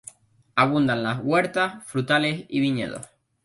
Abundan 0.55 1.03
las 1.03 1.19
huertas, 1.23 1.83
frutales 1.85 2.45
y 2.49 2.59
viñedos. 2.59 3.05